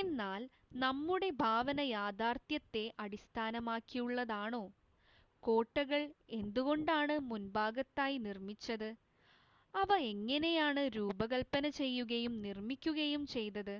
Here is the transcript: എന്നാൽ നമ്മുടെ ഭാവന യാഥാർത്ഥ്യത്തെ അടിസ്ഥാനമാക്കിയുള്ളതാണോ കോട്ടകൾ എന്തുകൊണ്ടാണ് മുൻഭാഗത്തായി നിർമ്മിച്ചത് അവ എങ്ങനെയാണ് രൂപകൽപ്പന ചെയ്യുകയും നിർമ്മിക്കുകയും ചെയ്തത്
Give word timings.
എന്നാൽ 0.00 0.42
നമ്മുടെ 0.74 1.30
ഭാവന 1.40 1.80
യാഥാർത്ഥ്യത്തെ 1.88 2.82
അടിസ്ഥാനമാക്കിയുള്ളതാണോ 3.04 4.62
കോട്ടകൾ 5.42 6.02
എന്തുകൊണ്ടാണ് 6.38 7.16
മുൻഭാഗത്തായി 7.28 8.18
നിർമ്മിച്ചത് 8.28 8.88
അവ 9.74 9.90
എങ്ങനെയാണ് 10.12 10.84
രൂപകൽപ്പന 10.96 11.66
ചെയ്യുകയും 11.80 12.36
നിർമ്മിക്കുകയും 12.46 13.24
ചെയ്തത് 13.36 13.76